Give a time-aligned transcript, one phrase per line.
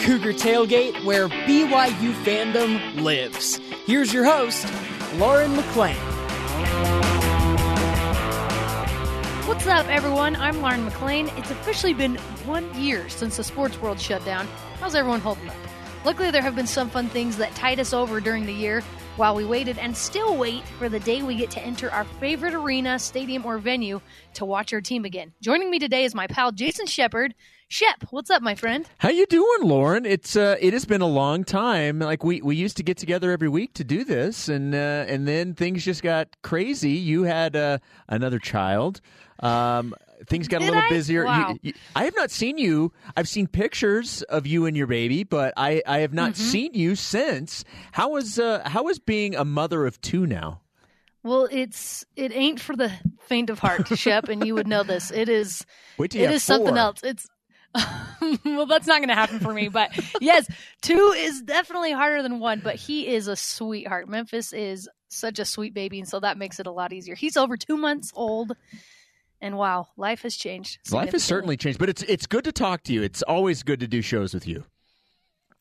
[0.00, 3.58] Cougar Tailgate, where BYU fandom lives.
[3.84, 4.66] Here's your host,
[5.16, 5.94] Lauren McLean.
[9.46, 10.36] What's up, everyone?
[10.36, 11.28] I'm Lauren McLean.
[11.36, 12.16] It's officially been
[12.46, 14.48] one year since the sports world shut down.
[14.80, 15.56] How's everyone holding up?
[16.06, 18.82] Luckily, there have been some fun things that tied us over during the year
[19.20, 22.54] while we waited and still wait for the day we get to enter our favorite
[22.54, 24.00] arena, stadium, or venue
[24.32, 25.30] to watch our team again.
[25.42, 27.34] Joining me today is my pal Jason Shepard.
[27.68, 28.88] Shep, what's up, my friend?
[28.96, 30.06] How you doing, Lauren?
[30.06, 31.98] It's uh, it has been a long time.
[31.98, 35.28] Like we, we used to get together every week to do this, and uh, and
[35.28, 36.92] then things just got crazy.
[36.92, 37.76] You had uh,
[38.08, 39.02] another child.
[39.40, 39.94] Um,
[40.26, 40.88] things got Did a little I?
[40.88, 41.24] busier.
[41.24, 41.56] Wow.
[41.62, 42.92] you- I have not seen you.
[43.16, 46.16] I've seen pictures of you and your baby, but I, I have Mm-hmm.
[46.16, 47.64] not seen you since.
[47.92, 50.60] How was uh, how was being a mother of two now?
[51.22, 52.90] Well, it's it ain't for the
[53.28, 55.10] faint of heart, Shep, and you would know this.
[55.10, 55.64] It is
[55.98, 57.00] Wait you it is something else.
[57.02, 57.26] It's
[58.44, 59.68] well, that's not going to happen for me.
[59.68, 60.48] But yes,
[60.82, 62.60] two is definitely harder than one.
[62.64, 64.08] But he is a sweetheart.
[64.08, 67.14] Memphis is such a sweet baby, and so that makes it a lot easier.
[67.14, 68.56] He's over two months old,
[69.40, 70.78] and wow, life has changed.
[70.92, 73.02] Life has certainly changed, but it's it's good to talk to you.
[73.02, 74.64] It's always good to do shows with you.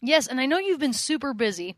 [0.01, 1.75] Yes, and I know you've been super busy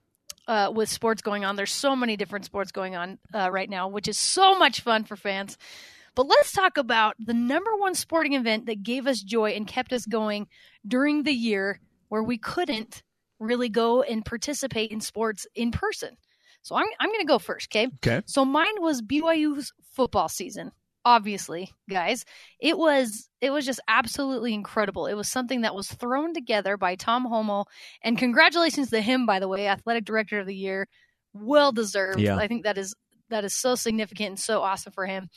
[0.47, 1.55] uh, with sports going on.
[1.55, 5.03] There's so many different sports going on uh, right now, which is so much fun
[5.03, 5.57] for fans.
[6.13, 9.93] But let's talk about the number one sporting event that gave us joy and kept
[9.93, 10.47] us going
[10.85, 11.79] during the year
[12.09, 13.01] where we couldn't
[13.39, 16.17] really go and participate in sports in person.
[16.63, 17.87] So I'm, I'm going to go first, okay?
[18.05, 18.21] Okay.
[18.25, 20.71] So mine was BYU's football season.
[21.03, 22.25] Obviously, guys,
[22.59, 25.07] it was it was just absolutely incredible.
[25.07, 27.65] It was something that was thrown together by Tom Holmoe,
[28.03, 30.87] and congratulations to him, by the way, athletic director of the year,
[31.33, 32.19] well deserved.
[32.19, 32.37] Yeah.
[32.37, 32.93] I think that is
[33.29, 35.29] that is so significant and so awesome for him.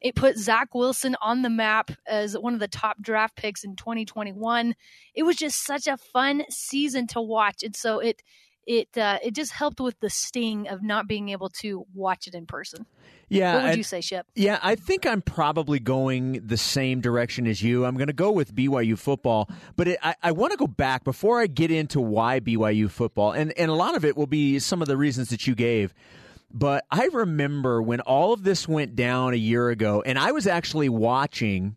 [0.00, 3.74] It put Zach Wilson on the map as one of the top draft picks in
[3.74, 4.76] 2021.
[5.14, 8.22] It was just such a fun season to watch, and so it
[8.68, 12.34] it uh, it just helped with the sting of not being able to watch it
[12.34, 12.86] in person.
[13.30, 13.54] Yeah.
[13.54, 14.26] what would and- you say, Shep?
[14.34, 17.84] Yeah, I think I'm probably going the same direction as you.
[17.84, 21.04] I'm going to go with BYU football, but it, I, I want to go back
[21.04, 24.58] before I get into why BYU football, and, and a lot of it will be
[24.58, 25.92] some of the reasons that you gave.
[26.50, 30.46] But I remember when all of this went down a year ago, and I was
[30.46, 31.76] actually watching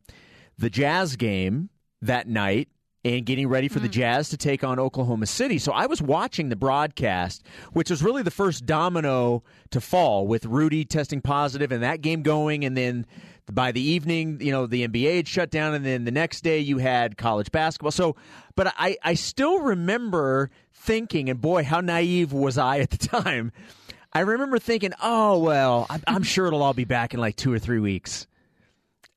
[0.58, 1.70] the Jazz game
[2.02, 2.70] that night
[3.04, 3.94] and getting ready for the hmm.
[3.94, 5.58] Jazz to take on Oklahoma City.
[5.58, 10.46] So I was watching the broadcast, which was really the first domino to fall with
[10.46, 12.64] Rudy testing positive and that game going.
[12.64, 13.06] And then
[13.52, 15.74] by the evening, you know, the NBA had shut down.
[15.74, 17.92] And then the next day you had college basketball.
[17.92, 18.16] So,
[18.56, 23.52] but I, I still remember thinking, and boy, how naive was I at the time.
[24.14, 27.52] I remember thinking, oh, well, I'm, I'm sure it'll all be back in like two
[27.52, 28.28] or three weeks.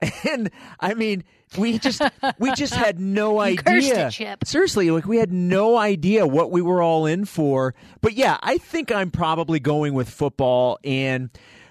[0.29, 0.51] And
[0.81, 1.25] I mean,
[1.57, 2.03] we just
[2.39, 4.09] we just had no idea.
[4.09, 4.47] it.
[4.47, 7.75] Seriously, like we had no idea what we were all in for.
[8.01, 11.31] But yeah, I think I'm probably going with football and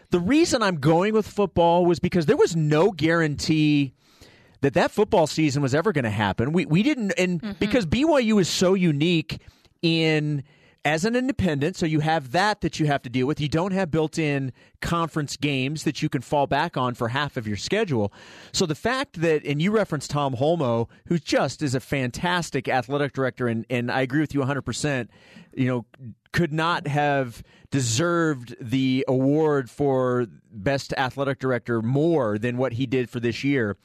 [0.10, 3.94] the reason I'm going with football was because there was no guarantee
[4.62, 6.54] that that football season was ever going to happen.
[6.54, 9.42] We we didn't and because BYU is so unique
[9.82, 10.44] in
[10.86, 13.40] as an independent, so you have that that you have to deal with.
[13.40, 14.52] You don't have built-in
[14.82, 18.12] conference games that you can fall back on for half of your schedule.
[18.52, 23.14] So the fact that and you referenced Tom Holmoe, who just is a fantastic athletic
[23.14, 25.08] director and and I agree with you 100%,
[25.56, 25.86] you know,
[26.34, 33.10] could not have deserved the award for best athletic director more than what he did
[33.10, 33.78] for this year.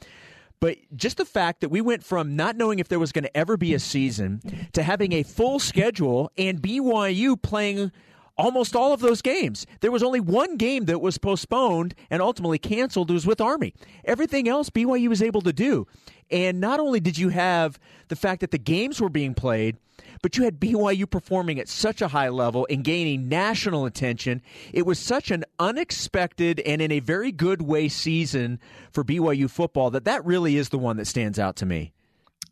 [0.60, 3.36] But just the fact that we went from not knowing if there was going to
[3.36, 4.40] ever be a season
[4.72, 7.92] to having a full schedule and BYU playing
[8.36, 9.66] almost all of those games.
[9.80, 13.10] There was only one game that was postponed and ultimately canceled.
[13.10, 13.74] It was with Army.
[14.04, 15.86] Everything else BYU was able to do.
[16.30, 17.78] And not only did you have
[18.08, 19.76] the fact that the games were being played,
[20.22, 24.42] but you had BYU performing at such a high level and gaining national attention.
[24.72, 28.60] It was such an unexpected and in a very good way season
[28.92, 31.92] for BYU football that that really is the one that stands out to me.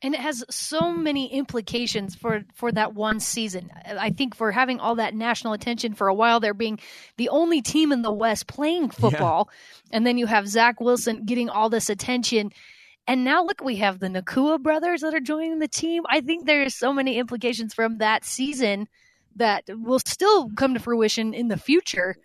[0.03, 3.71] and it has so many implications for for that one season.
[3.87, 6.79] I think for having all that national attention for a while there being
[7.17, 9.49] the only team in the West playing football,
[9.91, 12.53] and then you have Zach Wilson getting all this attention.
[13.07, 16.03] And now look, we have the Nacua brothers that are joining the team.
[16.09, 18.89] I think there's so many implications from that season
[19.37, 22.17] that will still come to fruition in the future.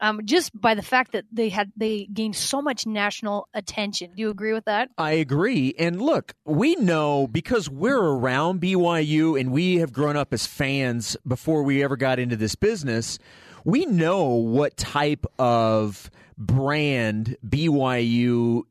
[0.00, 4.12] Um, just by the fact that they had they gained so much national attention.
[4.14, 4.90] Do you agree with that?
[4.96, 5.74] I agree.
[5.76, 11.16] And look, we know because we're around BYU and we have grown up as fans
[11.26, 13.18] before we ever got into this business,
[13.64, 18.62] we know what type of brand BYU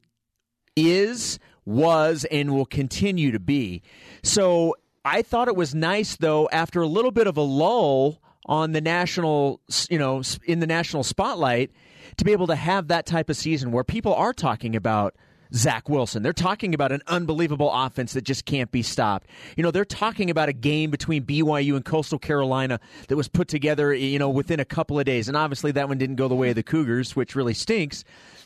[0.77, 3.81] is, was, and will continue to be.
[4.23, 8.71] So I thought it was nice though after a little bit of a lull on
[8.71, 9.59] the national,
[9.89, 11.71] you know, in the national spotlight
[12.15, 15.15] to be able to have that type of season where people are talking about
[15.53, 16.23] Zach Wilson.
[16.23, 19.27] They're talking about an unbelievable offense that just can't be stopped.
[19.57, 22.79] You know, they're talking about a game between BYU and Coastal Carolina
[23.09, 25.27] that was put together, you know, within a couple of days.
[25.27, 28.05] And obviously that one didn't go the way of the Cougars, which really stinks.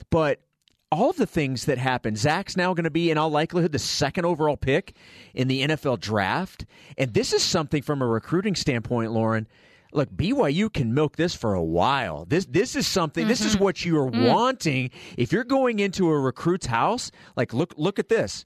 [0.10, 0.42] But
[0.92, 2.16] all of the things that happen.
[2.16, 4.94] Zach's now going to be, in all likelihood, the second overall pick
[5.34, 6.66] in the NFL draft.
[6.98, 9.48] And this is something from a recruiting standpoint, Lauren,
[9.94, 12.26] look, BYU can milk this for a while.
[12.26, 13.24] This this is something.
[13.24, 13.30] Mm-hmm.
[13.30, 13.64] This is mm-hmm.
[13.64, 14.28] what you are mm.
[14.28, 17.12] wanting if you're going into a recruit's house.
[17.36, 18.46] Like look look at this,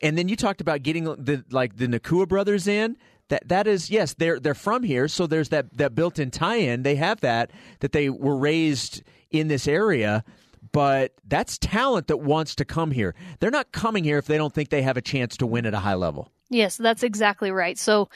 [0.00, 2.96] and then you talked about getting the like the Nacua brothers in.
[3.28, 6.82] That that is yes, they're they're from here, so there's that that built-in tie-in.
[6.82, 7.50] They have that
[7.80, 10.24] that they were raised in this area.
[10.74, 13.14] But that's talent that wants to come here.
[13.38, 15.72] They're not coming here if they don't think they have a chance to win at
[15.72, 16.32] a high level.
[16.50, 17.78] Yes, that's exactly right.
[17.78, 18.08] So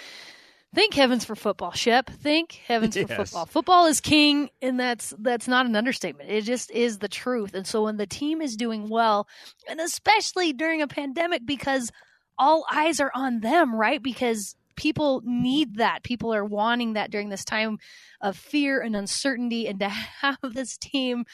[0.74, 2.10] Thank heavens for football, Shep.
[2.10, 3.06] Thank heavens yes.
[3.08, 3.46] for football.
[3.46, 6.30] Football is king, and that's that's not an understatement.
[6.30, 7.54] It just is the truth.
[7.54, 9.26] And so when the team is doing well,
[9.66, 11.90] and especially during a pandemic, because
[12.36, 14.02] all eyes are on them, right?
[14.02, 16.02] Because people need that.
[16.02, 17.78] People are wanting that during this time
[18.20, 19.88] of fear and uncertainty, and to
[20.20, 21.24] have this team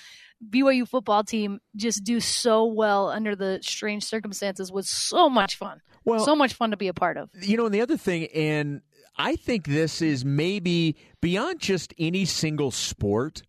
[0.51, 5.81] BYU football team just do so well under the strange circumstances was so much fun.
[6.05, 7.31] Well, so much fun to be a part of.
[7.41, 8.83] You know, and the other thing, and
[9.17, 13.43] I think this is maybe beyond just any single sport.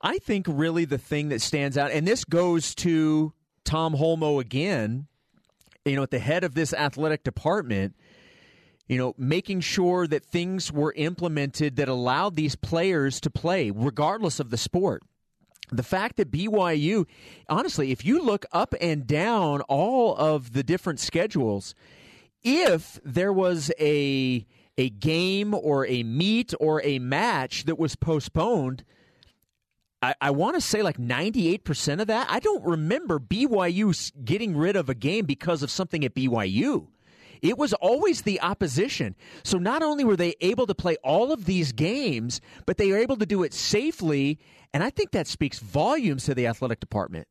[0.00, 3.32] I think really the thing that stands out, and this goes to
[3.64, 5.06] Tom Holmoe again,
[5.84, 7.96] you know, at the head of this athletic department,
[8.88, 14.40] you know, making sure that things were implemented that allowed these players to play regardless
[14.40, 15.02] of the sport.
[15.72, 17.06] The fact that BYU,
[17.48, 21.74] honestly, if you look up and down all of the different schedules,
[22.42, 24.46] if there was a
[24.78, 28.82] a game or a meet or a match that was postponed,
[30.02, 32.26] I, I want to say like 98% of that.
[32.30, 36.86] I don't remember BYU getting rid of a game because of something at BYU.
[37.42, 39.14] It was always the opposition.
[39.42, 42.98] So not only were they able to play all of these games, but they were
[42.98, 44.38] able to do it safely.
[44.72, 47.26] And I think that speaks volumes to the athletic department.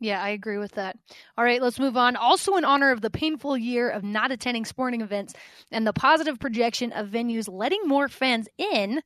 [0.00, 0.98] Yeah, I agree with that.
[1.36, 2.16] All right, let's move on.
[2.16, 5.34] Also, in honor of the painful year of not attending sporting events
[5.70, 9.02] and the positive projection of venues letting more fans in,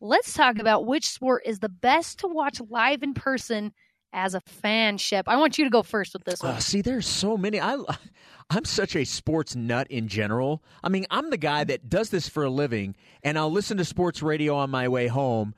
[0.00, 3.72] let's talk about which sport is the best to watch live in person
[4.12, 5.24] as a fanship.
[5.26, 6.54] I want you to go first with this one.
[6.54, 7.60] Uh, see, there's so many.
[7.60, 7.78] I,
[8.50, 10.62] I'm such a sports nut in general.
[10.82, 13.84] I mean, I'm the guy that does this for a living, and I'll listen to
[13.84, 15.54] sports radio on my way home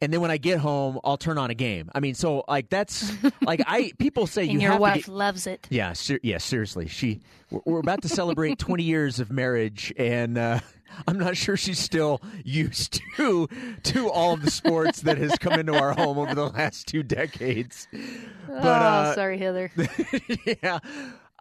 [0.00, 1.90] and then when I get home, I'll turn on a game.
[1.94, 3.12] I mean, so like that's
[3.42, 5.66] like I people say you your wife get, loves it.
[5.70, 6.86] Yeah, ser- yeah, seriously.
[6.86, 10.60] She we're, we're about to celebrate 20 years of marriage, and uh,
[11.06, 13.48] I'm not sure she's still used to
[13.84, 17.02] to all of the sports that has come into our home over the last two
[17.02, 17.88] decades.
[17.92, 19.70] But oh, uh, sorry, Heather.
[20.62, 20.78] yeah,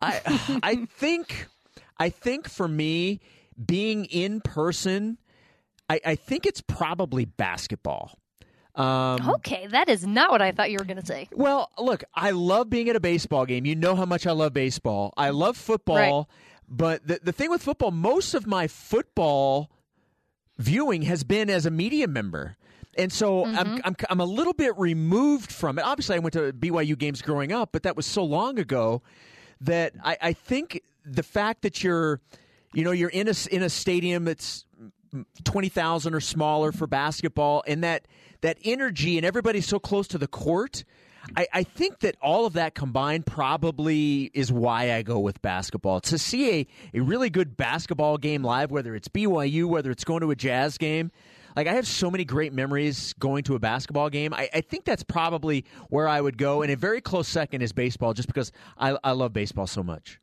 [0.01, 1.47] I I think
[1.97, 3.19] I think for me
[3.63, 5.17] being in person.
[5.89, 8.19] I, I think it's probably basketball.
[8.77, 11.27] Um, okay, that is not what I thought you were going to say.
[11.31, 13.66] Well, look, I love being at a baseball game.
[13.66, 15.13] You know how much I love baseball.
[15.18, 16.25] I love football, right.
[16.68, 19.69] But the the thing with football, most of my football
[20.57, 22.57] viewing has been as a media member.
[22.97, 23.57] And so mm-hmm.
[23.57, 25.83] I'm, I'm I'm a little bit removed from it.
[25.83, 29.04] Obviously, I went to BYU games growing up, but that was so long ago
[29.62, 32.19] that I, I think the fact that you're,
[32.74, 34.66] you know, you're in a in a stadium that's
[35.44, 38.07] twenty thousand or smaller for basketball, and that
[38.42, 40.83] that energy and everybody's so close to the court.
[41.36, 46.00] I, I, think that all of that combined probably is why I go with basketball.
[46.02, 50.22] To see a, a really good basketball game live, whether it's BYU, whether it's going
[50.22, 51.12] to a jazz game,
[51.56, 54.34] like I have so many great memories going to a basketball game.
[54.34, 56.62] I, I think that's probably where I would go.
[56.62, 60.19] And a very close second is baseball, just because I, I love baseball so much.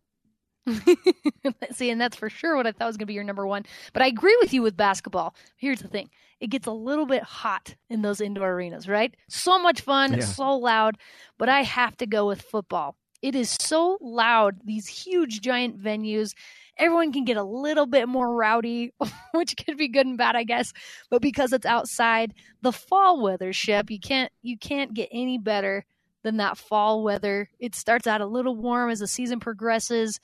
[1.72, 3.64] See, and that's for sure what I thought was going to be your number one.
[3.92, 5.34] But I agree with you with basketball.
[5.56, 9.14] Here's the thing it gets a little bit hot in those indoor arenas, right?
[9.28, 10.20] So much fun, yeah.
[10.20, 10.96] so loud.
[11.38, 12.96] But I have to go with football.
[13.22, 16.34] It is so loud, these huge, giant venues.
[16.76, 18.92] Everyone can get a little bit more rowdy,
[19.32, 20.72] which could be good and bad, I guess.
[21.10, 25.86] But because it's outside, the fall weather ship, you can't you can't get any better
[26.22, 27.48] than that fall weather.
[27.58, 30.18] It starts out a little warm as the season progresses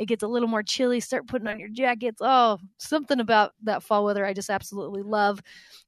[0.00, 0.98] it gets a little more chilly.
[1.00, 2.20] Start putting on your jackets.
[2.22, 5.42] Oh, something about that fall weather I just absolutely love.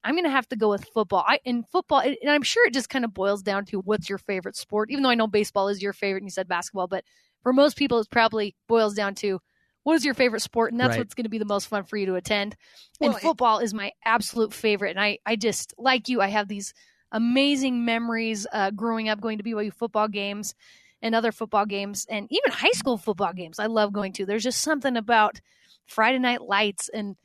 [0.04, 1.24] I'm going to have to go with football.
[1.26, 4.18] I in football, and I'm sure it just kind of boils down to what's your
[4.18, 4.90] favorite sport.
[4.90, 7.04] Even though I know baseball is your favorite, and you said basketball, but
[7.42, 9.40] for most people, it probably boils down to
[9.84, 10.98] what is your favorite sport, and that's Right.
[10.98, 12.54] what's going to be the most fun for you to attend.
[13.00, 16.20] Well, and football is my absolute favorite, and I I just like you.
[16.20, 16.74] I have these
[17.10, 20.54] amazing memories uh, growing up going to BYU football games
[21.02, 23.58] and other football games, and even high school football games.
[23.58, 24.26] I love going to.
[24.26, 25.40] There's just something about
[25.86, 27.16] Friday night lights and.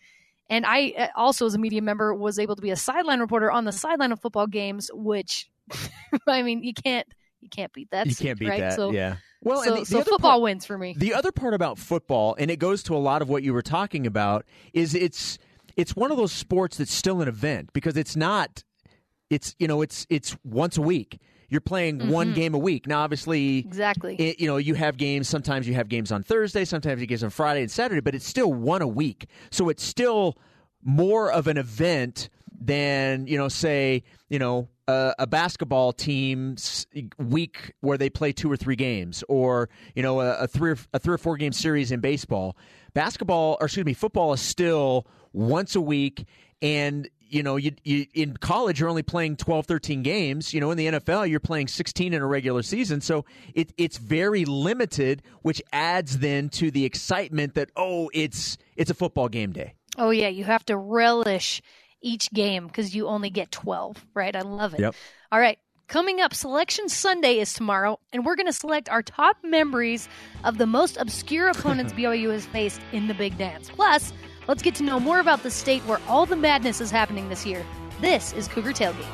[0.50, 3.52] And I uh, also, as a media member, was able to be a sideline reporter
[3.52, 5.50] on the sideline of football games, which,
[6.28, 7.06] I mean, you can't
[7.42, 8.08] you can't beat that.
[8.08, 8.60] you can't beat right?
[8.62, 8.74] that.
[8.74, 9.18] So, yeah.
[9.42, 10.96] Well, so, the, the so other football part- wins for me.
[10.98, 13.62] The other part about football, and it goes to a lot of what you were
[13.62, 15.38] talking about, is it's
[15.76, 18.64] it's one of those sports that's still an event because it's not.
[19.30, 21.20] It's you know it's it's once a week.
[21.50, 22.36] You're playing one Mhm.
[22.36, 22.88] game a week.
[22.88, 24.16] Now, obviously, Exactly.
[24.16, 25.30] it, you know you have games.
[25.30, 26.66] Sometimes you have games on Thursday.
[26.66, 28.02] Sometimes you games on Friday and Saturday.
[28.02, 29.28] But it's still one a week.
[29.52, 30.38] So it's still
[30.84, 36.86] more of an event than you know, say you know a, a basketball team's
[37.18, 40.78] week where they play two or three games, or you know a, a three or,
[40.94, 42.58] a three or four game series in baseball.
[42.94, 46.26] Basketball, or excuse me, football is still once a week,
[46.62, 50.72] and you know you, you in college you're only playing 12 13 games you know
[50.72, 55.22] in the nfl you're playing 16 in a regular season so it, it's very limited
[55.42, 60.12] which adds then to the excitement that oh it's it's a football game day Oh
[60.12, 61.62] yeah, you have to relish
[62.02, 64.36] each game because you only get twelve, right?
[64.36, 64.80] I love it.
[64.80, 64.96] Yep.
[65.32, 65.58] All right.
[65.88, 70.10] Coming up, Selection Sunday is tomorrow, and we're going to select our top memories
[70.44, 73.70] of the most obscure opponents BYU has faced in the Big Dance.
[73.70, 74.12] Plus,
[74.48, 77.46] let's get to know more about the state where all the madness is happening this
[77.46, 77.66] year.
[78.00, 79.06] This is Cougar Tailgate.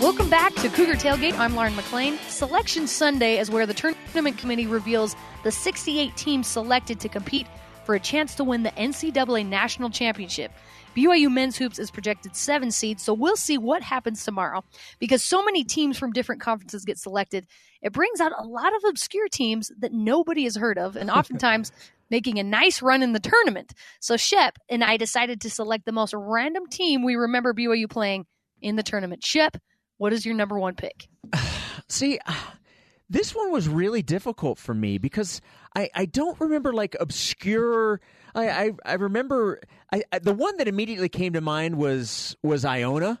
[0.00, 1.38] Welcome back to Cougar Tailgate.
[1.38, 2.18] I'm Lauren McLean.
[2.28, 7.46] Selection Sunday is where the tournament committee reveals the 68 teams selected to compete
[7.84, 10.52] for a chance to win the NCAA National Championship.
[10.96, 14.62] BYU men's hoops is projected seven seeds, so we'll see what happens tomorrow.
[14.98, 17.46] Because so many teams from different conferences get selected,
[17.82, 21.72] it brings out a lot of obscure teams that nobody has heard of, and oftentimes
[22.10, 23.72] making a nice run in the tournament.
[24.00, 28.26] So Shep and I decided to select the most random team we remember BYU playing
[28.60, 29.24] in the tournament.
[29.24, 29.56] Shep,
[29.98, 31.08] what is your number one pick?
[31.88, 32.18] See,
[33.10, 35.40] this one was really difficult for me because
[35.74, 38.00] I, I don't remember like obscure.
[38.34, 39.60] I I, I remember
[39.92, 43.20] I, I, the one that immediately came to mind was was Iona,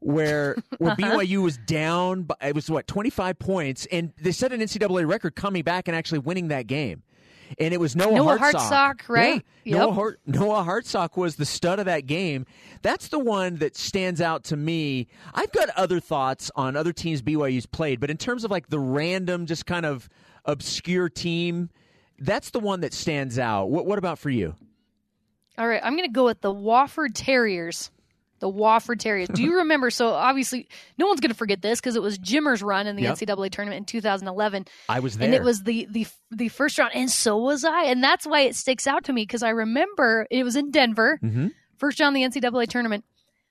[0.00, 1.18] where where Uh-huh.
[1.20, 2.22] BYU was down.
[2.22, 5.88] By, it was what twenty five points, and they set an NCAA record coming back
[5.88, 7.02] and actually winning that game.
[7.58, 9.44] And it was Noah, Noah Hartsock, Hartsock, right?
[9.64, 9.74] Yeah.
[9.74, 9.78] Yep.
[9.80, 12.46] Noah, Hart, Noah Hartsock was the stud of that game.
[12.82, 15.08] That's the one that stands out to me.
[15.34, 18.78] I've got other thoughts on other teams BYU's played, but in terms of like the
[18.78, 20.08] random, just kind of
[20.50, 21.70] obscure team,
[22.18, 23.66] that's the one that stands out.
[23.70, 24.54] What, what about for you?
[25.58, 27.90] All right, I'm going to go with the Wofford Terriers.
[28.38, 29.28] The Wofford Terriers.
[29.28, 29.90] Do you remember?
[29.90, 33.02] So obviously, no one's going to forget this because it was Jimmer's run in the
[33.02, 33.16] Yep.
[33.16, 35.26] NCAA tournament in 2011, I was there.
[35.26, 38.40] and it was the the the first round, and so was I, and that's why
[38.42, 42.14] it sticks out to me because I remember it was in Denver, hmm first round
[42.16, 43.04] the NCAA tournament.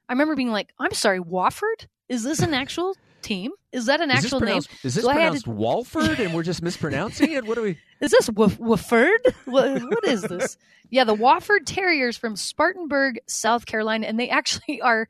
[0.07, 1.85] I remember being like, "I'm sorry, Wofford?
[2.07, 3.51] Is this an actual team?
[3.71, 4.57] Is that an Is actual name?
[4.57, 7.45] is this So pronounced Walford and we're just mispronouncing it?
[7.45, 7.77] What do we?
[8.01, 9.17] Is this Wof- Wofford?
[9.45, 10.57] what, what is this?
[10.89, 15.09] Yeah, the Wofford Terriers from Spartanburg, South Carolina, and they actually are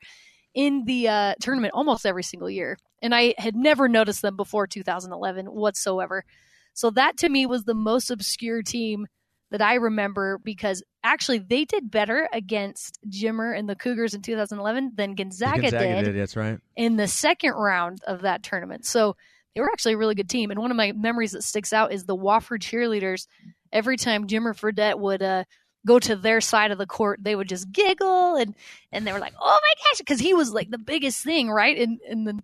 [0.56, 2.78] in the uh, tournament almost every single year.
[3.02, 6.26] And I had never noticed them before 2011 whatsoever.
[6.74, 9.06] So that to me was the most obscure team
[9.52, 14.92] that I remember because actually they did better against Jimmer and the Cougars in 2011
[14.96, 16.60] than Gonzaga, did That's right.
[16.76, 18.86] in the second round of that tournament.
[18.86, 19.16] So
[19.56, 20.52] they were actually a really good team.
[20.52, 23.26] And one of my memories that sticks out is the Wofford cheerleaders.
[23.72, 25.44] Every time Jimmer Fredette would uh,
[25.86, 28.54] go to their side of the court, they would just giggle and
[28.92, 31.76] and they were like, "Oh my gosh!" Because he was like the biggest thing, right
[31.78, 32.40] in in the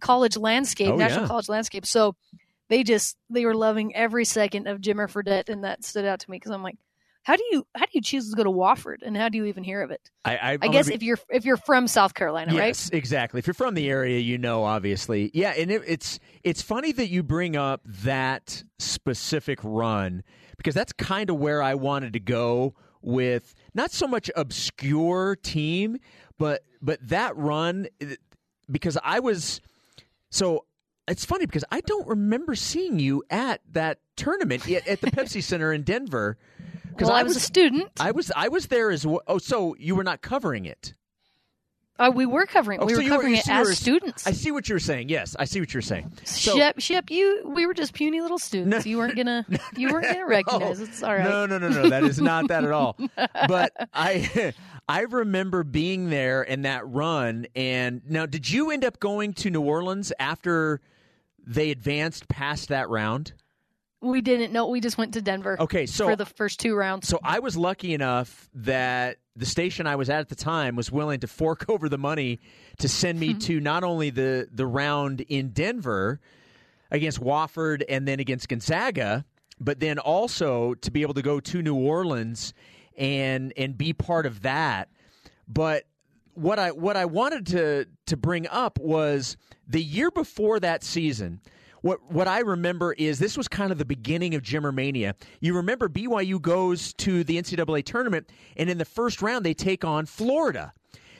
[0.00, 1.28] college landscape, Oh, national yeah.
[1.28, 1.86] college landscape.
[1.86, 2.16] So
[2.70, 6.30] they just they were loving every second of Jimmer Fredette, and that stood out to
[6.30, 6.76] me because I'm like.
[7.22, 9.44] How do you how do you choose to go to Wofford, and how do you
[9.44, 10.00] even hear of it?
[10.24, 12.68] I, I, I guess if you're if you're from South Carolina, right?
[12.68, 13.38] Yes, exactly.
[13.38, 15.30] If you're from the area, you know, obviously.
[15.34, 20.22] Yeah, and it, it's it's funny that you bring up that specific run
[20.56, 25.98] because that's kind of where I wanted to go with not so much obscure team,
[26.38, 27.86] but but that run
[28.70, 29.60] because I was
[30.30, 30.64] so
[31.10, 35.42] it's funny because I don't remember seeing you at that tournament at, at the Pepsi
[35.42, 36.38] Center in Denver.
[36.88, 37.90] Because Well, I was a student.
[38.00, 39.22] I was I was there as well.
[39.26, 40.94] Oh, so you were not covering it?
[41.98, 42.80] Uh, we were covering.
[42.80, 44.26] Oh, we so were you were- covering it as were- students.
[44.26, 45.10] I see what you're saying.
[45.10, 46.10] Yes, I see what you're saying.
[46.24, 47.42] So, Shep, Shep, you.
[47.54, 48.86] We were just puny little students.
[48.86, 49.44] you weren't gonna.
[49.76, 50.80] You weren't gonna recognize.
[50.88, 51.24] It's all right.
[51.24, 51.90] No, no, no, no.
[51.90, 52.96] That is not that at all.
[53.46, 54.54] But I,
[54.88, 57.46] I remember being there in that run.
[57.54, 60.80] And now, did you end up going to New Orleans after
[61.50, 63.32] they advanced past that round?
[64.00, 64.68] We didn't know.
[64.68, 65.60] We just went to Denver.
[65.60, 67.06] Okay, so for the first two rounds.
[67.06, 70.90] So I was lucky enough that the station I was at at the time was
[70.90, 72.40] willing to fork over the money
[72.78, 73.38] to send me hmm.
[73.40, 76.20] to not only the the round in Denver
[76.90, 79.24] against Wofford and then against Gonzaga,
[79.58, 82.54] but then also to be able to go to New Orleans
[82.96, 84.88] and and be part of that.
[85.46, 85.84] But
[86.40, 89.36] what I what I wanted to to bring up was
[89.68, 91.40] the year before that season.
[91.82, 95.14] What what I remember is this was kind of the beginning of Jimmer Mania.
[95.40, 99.84] You remember BYU goes to the NCAA tournament, and in the first round they take
[99.84, 100.72] on Florida.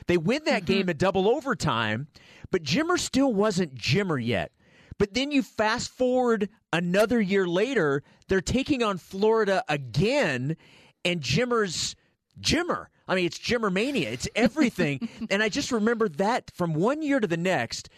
[0.07, 0.73] They win that mm-hmm.
[0.73, 2.07] game at double overtime,
[2.49, 4.51] but Jimmer still wasn't Jimmer yet.
[4.97, 10.57] But then you fast forward another year later, they're taking on Florida again,
[11.05, 11.95] and Jimmer's
[12.39, 12.87] Jimmer.
[13.11, 14.09] I mean, it's Jimmer Mania.
[14.09, 15.09] It's everything.
[15.29, 17.89] and I just remember that from one year to the next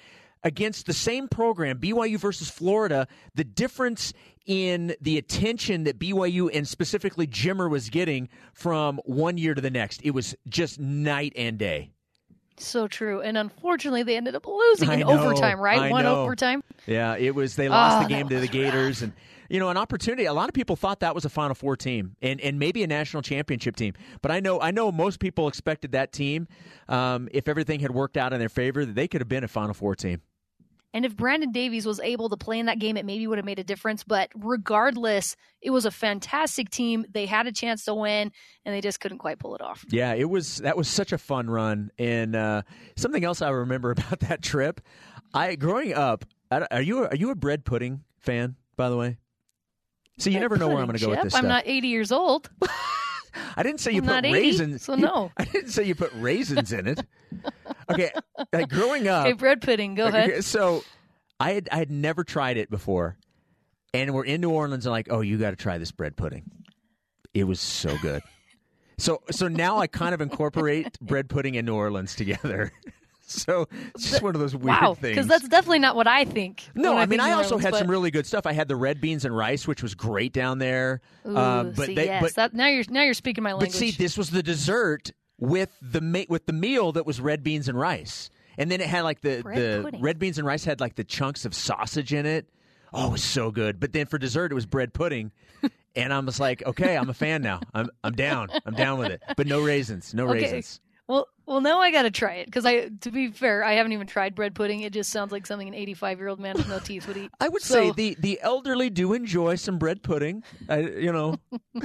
[0.43, 4.11] against the same program, BYU versus Florida, the difference
[4.47, 9.69] in the attention that BYU and specifically Jimmer was getting from one year to the
[9.69, 10.01] next.
[10.03, 11.91] It was just night and day.
[12.57, 13.21] so true.
[13.21, 15.59] And unfortunately, they ended up losing I in know, overtime.
[15.59, 16.23] Right, I one know.
[16.23, 16.63] overtime.
[16.87, 17.55] Yeah, it was.
[17.55, 19.13] They ah, lost Oh, the game to the Gators, and
[19.49, 20.25] you know, an opportunity.
[20.25, 22.87] A lot of people thought that was a Final Four team, and and maybe a
[22.87, 23.93] national championship team.
[24.21, 26.47] But I know, I know, most people expected that team,
[26.87, 29.47] um, if everything had worked out in their favor, that they could have been a
[29.47, 30.21] Final Four team.
[30.95, 33.45] And if Brandon Davies was able to play in that game, it maybe would have
[33.45, 34.03] made a difference.
[34.03, 37.03] But regardless, it was a fantastic team.
[37.11, 38.31] They had a chance to win,
[38.63, 39.83] and they just couldn't quite pull it off.
[39.89, 40.57] Yeah, it was.
[40.57, 42.61] That was such a fun run, and uh,
[42.95, 44.81] something else I remember about that trip.
[45.33, 46.25] I growing up.
[46.51, 48.55] Are you are you a bread pudding fan?
[48.75, 49.17] By the way,
[50.17, 51.49] so you never know where I'm going to go with this I'm stuff.
[51.49, 52.49] not 80 years old.
[53.55, 54.83] I didn't say you I'm put not 80, raisins.
[54.83, 55.31] so no.
[55.37, 56.99] I didn't say you put raisins in it.
[57.89, 59.25] Okay, uh, like growing up.
[59.25, 59.95] Okay, bread pudding.
[59.95, 60.43] Go Okay, ahead.
[60.45, 60.83] So
[61.39, 63.17] I had I had never tried it before,
[63.93, 66.43] and we're in New Orleans and like, oh, you got to try this bread pudding.
[67.33, 68.21] It was so good.
[68.99, 72.71] so so now I kind of incorporate bread pudding and New Orleans together.
[73.27, 75.15] so it's just one of those weird Wow, things.
[75.15, 76.63] because that's definitely not what I think.
[76.75, 78.45] no, I mean I also Orleans, had but- some really good stuff.
[78.45, 81.01] I had the red beans and rice, which was great down there.
[81.25, 83.71] Ooh, Um, but see, they, yes, but that, now you're now you're speaking my language.
[83.71, 87.67] but see, this was the dessert with the with the meal that was red beans
[87.67, 90.01] and rice, and then it had like the Bread the pudding.
[90.01, 92.47] red beans and rice had like the chunks of sausage in it.
[92.93, 93.79] Oh, it was so good.
[93.79, 95.31] But then for dessert, it was bread pudding,
[95.95, 97.61] and I was like, okay, I'm a fan now.
[97.73, 98.49] I'm I'm down.
[98.65, 99.21] I'm down with it.
[99.35, 100.13] But no raisins.
[100.13, 100.43] No Okay.
[100.43, 100.79] raisins.
[101.07, 103.91] Well, well, now I got to try it because I, to be fair, I haven't
[103.91, 104.81] even tried bread pudding.
[104.81, 107.31] It just sounds like something an 85 year old man with no teeth would eat.
[107.41, 110.43] I would So- say the the elderly do enjoy some bread pudding.
[110.69, 111.35] I, you know,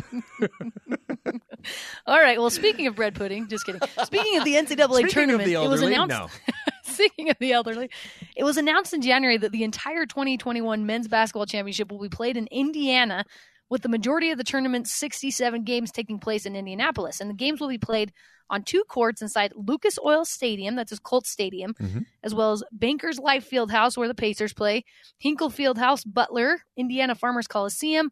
[2.07, 2.39] All right.
[2.39, 3.81] Well, speaking of bread pudding, just kidding.
[4.05, 6.11] Speaking of the NCAA speaking tournament, the it was announced.
[6.17, 6.29] no.
[6.83, 7.91] Speaking of the elderly,
[8.37, 12.37] it was announced in January that the entire 2021 men's basketball championship will be played
[12.37, 13.25] in Indiana,
[13.71, 17.21] with the majority of the tournament's 67 games taking place in Indianapolis.
[17.21, 18.13] And the games will be played
[18.51, 22.07] on two courts inside Lucas Oil Stadium, that's his Colts Stadium, Mhm.
[22.23, 24.85] as well as Bankers Life Fieldhouse, where the Pacers play,
[25.19, 28.11] Hinkle Fieldhouse, Butler, Indiana Farmers Coliseum,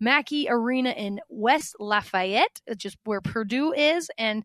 [0.00, 4.42] Mackey Arena in West Lafayette, which is where Purdue is, and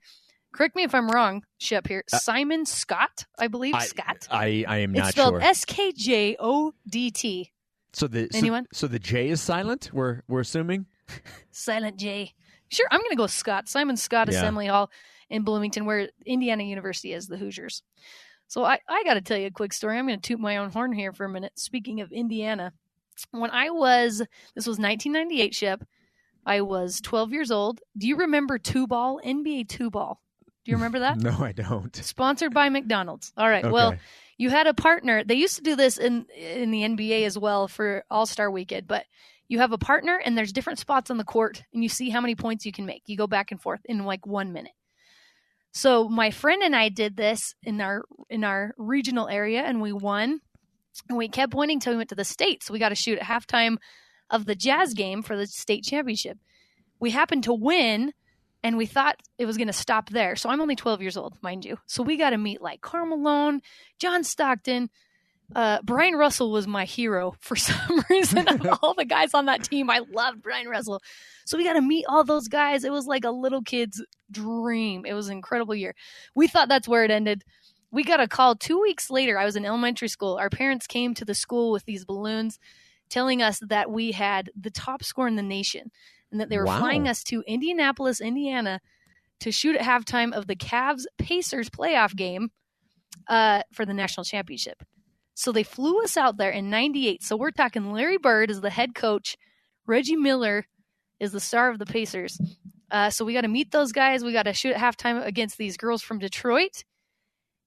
[0.54, 4.28] correct me if I'm wrong, Shep here, Simon Skjodt, I believe, Uh, I, Scott.
[4.30, 5.42] I I am It's not spelled sure.
[5.42, 7.52] S K J O D T.
[7.94, 8.68] so the so, Anyone?
[8.74, 9.90] so the J is silent.
[9.94, 10.86] We're we're assuming.
[11.52, 12.34] Silent J.
[12.70, 13.68] Sure, I'm going to go Scott.
[13.68, 14.38] Simon Skjodt Yeah.
[14.38, 14.92] Assembly Hall
[15.30, 17.82] in Bloomington, where Indiana University is, the Hoosiers.
[18.48, 19.98] So I, I got to tell you a quick story.
[19.98, 21.54] I'm going to toot my own horn here for a minute.
[21.56, 22.74] Speaking of Indiana,
[23.32, 24.20] when I was,
[24.56, 25.84] this was 1998, Shep,
[26.46, 27.82] I was 12 years old.
[27.98, 30.22] Do you remember two ball, NBA two ball?
[30.66, 31.18] Do you remember that?
[31.22, 31.96] No, I don't.
[31.96, 33.32] Sponsored by McDonald's.
[33.38, 33.70] All right.
[33.70, 34.00] Well, Okay.
[34.40, 35.24] You had a partner.
[35.24, 38.88] They used to do this in in the NBA as well for All Star Weekend,
[38.88, 39.06] but
[39.50, 42.22] you have a partner and there's different spots on the court and you see how
[42.22, 43.04] many points you can make.
[43.06, 44.72] You go back and forth in like one minute.
[45.74, 49.92] So my friend and I did this in our in our regional area and we
[49.92, 50.40] won.
[51.08, 52.64] And we kept winning until we went to the state.
[52.64, 53.78] So we got to shoot at halftime
[54.30, 56.38] of the Jazz game for the state championship.
[57.00, 58.14] We happened to win
[58.64, 60.36] and we thought it was going to stop there.
[60.36, 61.78] So I'm only 12 years old, mind you.
[61.86, 63.62] So we got to meet like Karl Malone,
[64.00, 64.90] John Stockton.
[65.56, 68.48] Uh, Bryon Russell was my hero for some reason.
[68.48, 71.02] of all the guys on that team, I loved Bryon Russell.
[71.46, 72.84] So we got to meet all those guys.
[72.84, 75.06] It was like a little kid's dream.
[75.06, 75.96] It was an incredible year.
[76.36, 77.44] We thought that's where it ended.
[77.92, 79.40] we got a call two weeks later.
[79.40, 80.36] I was in elementary school.
[80.36, 82.60] Our parents came to the school with these balloons
[83.10, 85.90] telling us that we had the top score in the nation
[86.32, 86.80] and that they were Wow.
[86.80, 88.80] flying us to Indianapolis, Indiana
[89.40, 92.52] to shoot at halftime of the Cavs Pacers playoff game
[93.28, 94.84] uh, for the national championship.
[95.34, 97.24] So they flew us out there in 98.
[97.24, 99.38] So we're talking Larry Bird is the head coach,
[99.88, 100.66] Reggie Miller
[101.20, 102.40] is the star of the Pacers.
[102.92, 104.24] Uh, so we got to meet those guys.
[104.24, 106.84] We got to shoot at halftime against these girls from Detroit.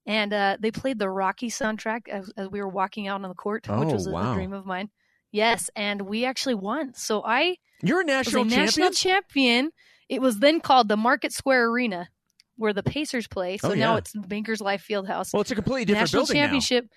[0.05, 3.35] And uh, they played the Rocky soundtrack as, as we were walking out on the
[3.35, 4.89] court, which Oh, was a, a dream of mine.
[5.33, 6.93] Yes, and we actually won.
[6.93, 8.93] So I You're a was a national national champion.
[8.93, 9.71] champion.
[10.07, 12.07] It was then called the Market Square Arena,
[12.55, 13.57] where the Pacers play.
[13.57, 13.97] So Oh, now yeah.
[13.97, 15.33] it's the Bankers Life Fieldhouse.
[15.33, 16.41] well, it's a completely different national building now.
[16.43, 16.87] championship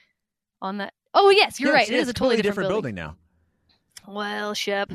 [0.63, 0.93] on that.
[1.15, 1.83] Oh yes, you're Yeah, right.
[1.89, 2.95] it's- It is a totally different, building.
[2.95, 3.17] now.
[4.07, 4.93] Well, Shep,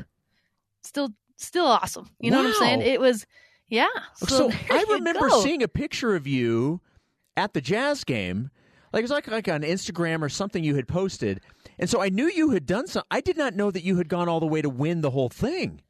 [0.84, 2.10] still, still awesome.
[2.20, 2.82] You know what I'm saying?
[2.82, 3.26] It was,
[3.68, 3.88] yeah.
[4.16, 5.42] So, there I remember go.
[5.42, 6.80] seeing a picture of you
[7.36, 8.52] at the Jazz game.
[8.94, 11.42] Like it was like like on Instagram or something you had posted,
[11.80, 13.04] and so I knew you had done some.
[13.10, 15.30] I did not know that you had gone all the way to win the whole
[15.30, 15.82] thing.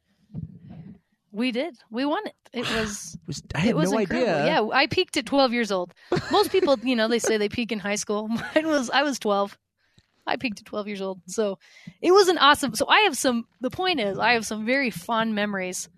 [1.32, 1.76] We did.
[1.90, 2.34] We won it.
[2.52, 3.14] It was.
[3.14, 4.32] It was, I had it was no incredible.
[4.32, 4.46] idea.
[4.46, 5.92] Yeah, I peaked at 12 years old.
[6.30, 8.28] Most people, you know, they say they peak in high school.
[8.54, 9.58] Mine was I was 12.
[10.24, 11.20] I peaked at 12 years old.
[11.26, 11.58] So
[12.00, 12.74] it was an awesome.
[12.76, 13.46] So I have some.
[13.60, 15.88] The point is, I have some very fond memories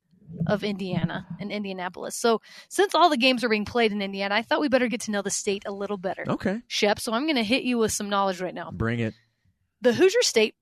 [0.46, 2.16] of Indiana and Indianapolis.
[2.16, 5.02] So since all the games are being played in Indiana, I thought we better get
[5.02, 6.24] to know the state a little better.
[6.28, 8.70] Okay, Shep, so I'm going to hit you with some knowledge right now.
[8.70, 9.14] bring it.
[9.80, 10.54] The Hoosier State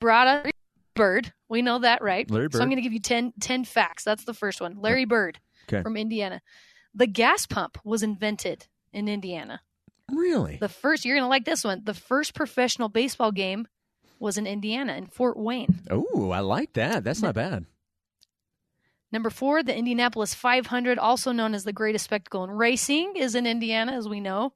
[0.00, 0.46] brought up
[0.94, 1.32] Bird.
[1.48, 2.30] We know that, right?
[2.30, 2.54] Larry Bird.
[2.54, 4.04] So I'm going to give you 10, 10 facts.
[4.04, 4.76] That's the first one.
[4.80, 5.82] Larry Bird Okay.
[5.82, 6.40] from Indiana.
[6.94, 9.60] The gas pump was invented in Indiana.
[10.10, 10.56] Really?
[10.60, 11.82] The first, you're going to like this one.
[11.84, 13.68] The first professional baseball game
[14.18, 15.80] was in Indiana, in Fort Wayne.
[15.90, 17.04] Oh, I like that.
[17.04, 17.64] That's not bad.
[19.12, 23.46] Number four, the Indianapolis 500, also known as the greatest spectacle in racing, is in
[23.46, 24.52] Indiana, as we know.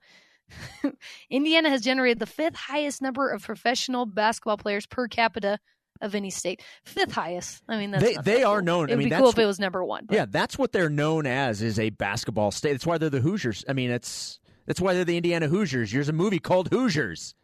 [1.30, 5.58] Indiana has generated the fifth highest number of professional basketball players per capita
[6.00, 6.62] of any state.
[6.84, 7.62] Fifth highest.
[7.68, 8.64] I mean, that's They- they are cool.
[8.64, 10.06] known- It I would mean, be cool if it was number one.
[10.06, 12.72] but- Yeah, that's what they're known as is a basketball state.
[12.72, 13.64] That's why they're the Hoosiers.
[13.68, 15.92] I mean, it's that's why they're the Indiana Hoosiers.
[15.92, 17.34] There's a movie called Hoosiers.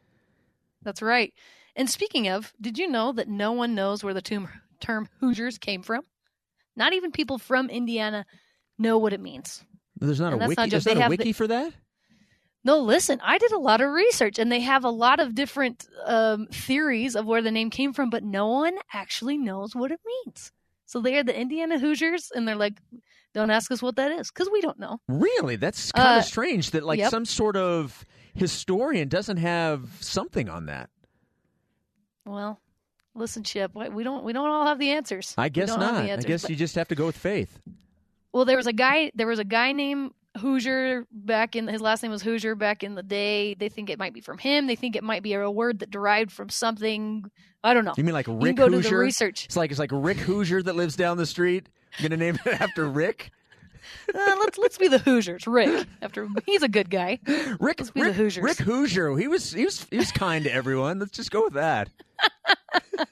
[0.82, 1.32] That's right.
[1.76, 4.48] And speaking of, did you know that no one knows where the term,
[4.80, 6.02] term Hoosiers came from?
[6.76, 8.24] Not even people from Indiana
[8.78, 9.64] know what it means.
[9.96, 10.60] There's not And a wiki.
[10.62, 11.72] not There's just- they not a have the- wiki for that.
[12.62, 15.86] No, listen, I did a lot of research and they have a lot of different
[16.04, 20.00] um, theories of where the name came from, but no one actually knows what it
[20.26, 20.52] means.
[20.84, 22.74] So they are the Indiana Hoosiers, and they're like,
[23.32, 25.00] don't ask us what that is because we don't know.
[25.08, 27.10] Really, that's kind of Uh, strange that like yep.
[27.10, 28.04] some sort of
[28.34, 30.90] historian doesn't have something on that.
[32.26, 32.60] Well,
[33.14, 35.34] listen, Chip, we don't we don't all have the answers.
[35.38, 36.04] I guess not.
[36.04, 37.60] the I guess but- you just have to go with faith.
[38.32, 39.10] Well, there was a guy.
[39.14, 42.94] There was a guy named Hoosier back in his last name was Hoosier back in
[42.94, 43.54] the day.
[43.54, 44.68] They think it might be from him.
[44.68, 47.24] They think it might be a word that derived from something.
[47.64, 47.94] I don't know.
[47.96, 48.82] You mean like You Rick can go Hoosier?
[48.90, 49.44] to the research.
[49.46, 51.68] It's like it's like Rick Hoosier that lives down the street.
[51.98, 53.32] I'm gonna name it after Rick.
[54.14, 55.46] Uh, let's let's be the Hoosiers.
[55.46, 57.20] Rick, after he's a good guy.
[57.60, 58.42] Rick Let's be the Rick, Hoosiers.
[58.42, 59.16] Rick Hoosier.
[59.16, 60.98] He was he was he was kind to everyone.
[60.98, 61.88] Let's just go with that.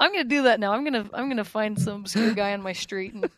[0.00, 0.72] I'm gonna do that now.
[0.72, 3.30] I'm gonna I'm gonna find some obscure guy on my street and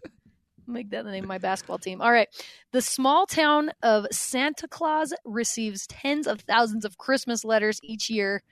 [0.66, 2.00] make that the name of my basketball team.
[2.00, 2.28] All right.
[2.72, 8.42] The small town of Santa Claus receives tens of thousands of Christmas letters each year,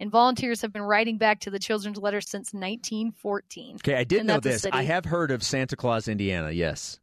[0.00, 3.76] and volunteers have been writing back to the children's letters since 1914.
[3.76, 4.66] Okay, I did know this.
[4.70, 6.50] I have heard of Santa Claus, Indiana.
[6.50, 7.00] Yes.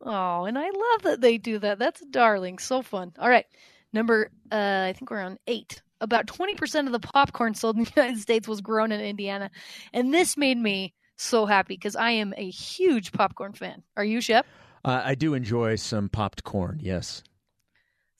[0.00, 1.78] Oh, and I love that they do that.
[1.78, 2.58] That's darling.
[2.58, 3.12] So fun.
[3.18, 3.46] All right.
[3.92, 5.82] Number, uh, I think we're on eight.
[6.00, 9.50] About 20% of the popcorn sold in the United States was grown in Indiana.
[9.92, 13.82] And this made me so happy because I am a huge popcorn fan.
[13.96, 14.46] Are you, Shep?
[14.84, 16.78] Uh, I do enjoy some popped corn.
[16.80, 17.24] Yes.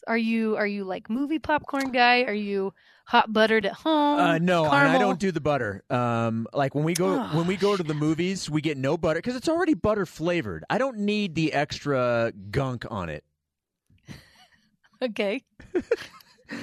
[0.09, 2.23] Are you are you like movie popcorn guy?
[2.23, 2.73] Are you
[3.09, 4.21] hot buttered at home?
[4.21, 5.83] Uh, no, and I don't do the butter.
[5.88, 9.18] Um, like when we go when we go to the movies, we get no butter
[9.18, 10.64] because it's already butter flavored.
[10.68, 13.25] I don't need the extra gunk on it,
[15.03, 15.42] Okay.
[15.75, 15.85] and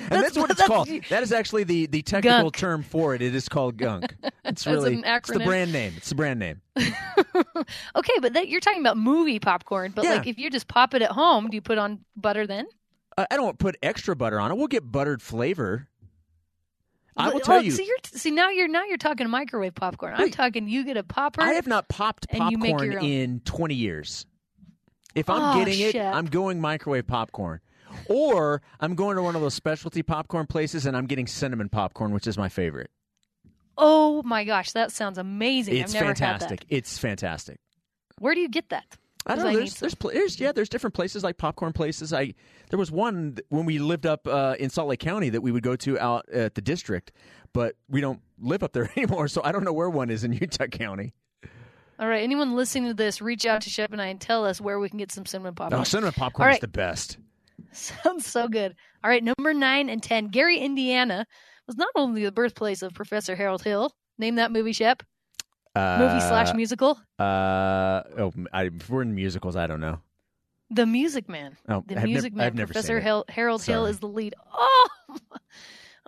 [0.10, 0.88] That's- that's, what it's that's- called.
[1.10, 2.56] That is actually the the technical Gunk.
[2.58, 3.22] term for it.
[3.22, 4.16] It is called gunk.
[4.48, 5.94] It's really it's the brand name.
[5.98, 6.62] It's the brand name.
[6.78, 9.92] okay, but that, you're talking about movie popcorn.
[9.96, 10.12] But Yeah.
[10.18, 12.68] like if you just pop it at home, do you put on butter then?
[13.18, 14.58] Uh, I don't put extra butter on it.
[14.58, 15.88] We'll get buttered flavor.
[17.18, 20.14] I will tell oh, you, See, you're, see now you're now you're talking microwave popcorn.
[20.18, 21.42] I'm talking you get a popper.
[21.42, 24.26] I have not popped you popcorn in 20 years.
[25.14, 26.14] If I'm Oh, getting it, Shep.
[26.14, 27.62] I'm going microwave popcorn.
[28.10, 32.12] Or I'm going to one of those specialty popcorn places and I'm getting cinnamon popcorn,
[32.12, 32.92] which is my favorite.
[33.78, 35.78] oh my gosh, that sounds amazing.
[35.78, 36.50] It's I've never fantastic.
[36.50, 36.66] had that.
[36.76, 37.60] It's fantastic.
[38.20, 38.86] Where do you get that?
[39.26, 39.50] I don't know.
[39.52, 42.14] I There's, there's, there's, yeah, there's different places like popcorn places.
[42.14, 42.34] I
[42.70, 45.64] there was one when we lived up uh, in Salt Lake County that we would
[45.64, 47.12] go to out at the district,
[47.54, 50.34] but we don't live up there anymore, so I don't know where one is in
[50.34, 51.14] Utah County.
[51.98, 54.60] All right, anyone listening to this, reach out to Shep and I and tell us
[54.60, 55.80] where we can get some cinnamon popcorn.
[55.80, 57.18] Oh, cinnamon popcorn All is the best.
[57.72, 58.76] Sounds so good.
[59.04, 60.28] All right, number nine and ten.
[60.28, 61.26] Gary, Indiana
[61.68, 63.92] was not only the birthplace of Professor Harold Hill.
[64.18, 65.04] Name that movie, Shep.
[65.76, 66.98] Uh, Movie slash musical.
[67.20, 70.00] Uh, oh, I, if we're in musicals, I don't know.
[70.72, 71.58] The Music Man.
[71.68, 72.46] Oh, The I've nev- Music Man.
[72.48, 73.30] I've never Professor seen it.
[73.30, 74.36] Harold Hill is the lead.
[74.54, 74.90] Oh,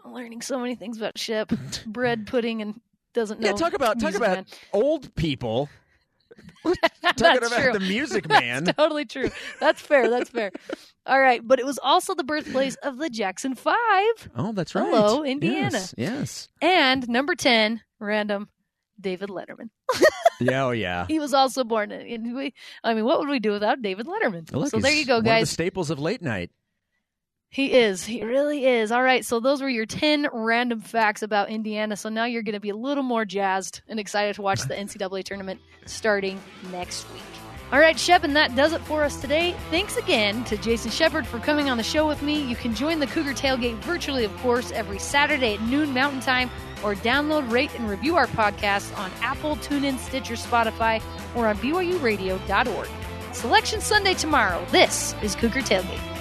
[0.05, 1.51] I'm learning so many things about Shep.
[1.85, 2.79] Bread pudding and
[3.13, 3.47] doesn't know.
[3.49, 4.45] Yeah, talk about talk about Man.
[4.73, 5.69] old people
[6.63, 7.73] talking about true.
[7.73, 8.63] the Music Man.
[8.63, 9.29] That's totally true.
[9.59, 10.09] That's fair.
[10.09, 10.51] That's fair.
[11.05, 14.85] All right, but it was also the birthplace of the Jackson Five Oh, that's right.
[14.87, 15.71] Hello, Indiana.
[15.73, 16.49] Yes, yes.
[16.61, 18.49] and number ten, random,
[18.99, 19.69] David Letterman.
[20.39, 21.05] Yeah, oh yeah.
[21.09, 22.35] He was also born in.
[22.35, 24.51] we, I mean, what would we do without David Letterman?
[24.51, 25.49] Look, so there you go, one of the guys.
[25.49, 26.51] staples of late night.
[27.49, 28.03] He is.
[28.05, 28.91] He really is.
[28.91, 29.23] All right.
[29.25, 31.95] So those were your 10 random facts about Indiana.
[31.95, 34.73] So now you're going to be a little more jazzed and excited to watch the
[34.75, 37.23] NCAA tournament starting next week.
[37.71, 39.53] All right, Shep, and that does it for us today.
[39.71, 42.41] Thanks again to Jason Shepard for coming on the show with me.
[42.41, 46.49] You can join the Cougar Tailgate virtually, of course, every Saturday at noon Mountain Time,
[46.83, 51.01] or download, rate, and review our podcast on Apple, TuneIn, Stitcher, Spotify,
[51.35, 52.89] or on BYURadio.org.
[53.33, 54.65] Selection Sunday tomorrow.
[54.71, 56.16] This is Cougar Tailgate.